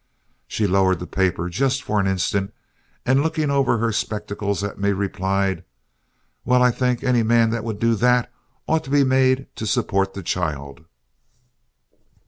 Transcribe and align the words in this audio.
She 0.47 0.65
lowered 0.65 0.97
the 0.97 1.05
paper 1.05 1.47
just 1.47 1.83
for 1.83 1.99
an 1.99 2.07
instant, 2.07 2.55
and 3.05 3.21
looking 3.21 3.51
over 3.51 3.77
her 3.77 3.91
spectacles 3.91 4.63
at 4.63 4.79
me 4.79 4.93
replied, 4.93 5.63
'Well, 6.43 6.63
I 6.63 6.71
think 6.71 7.03
any 7.03 7.21
man 7.21 7.51
who 7.51 7.61
would 7.61 7.77
do 7.77 7.93
THAT 7.93 8.31
ought 8.67 8.83
to 8.85 8.89
be 8.89 9.03
made 9.03 9.45
to 9.55 9.67
support 9.67 10.15
the 10.15 10.23
child.'" 10.23 10.85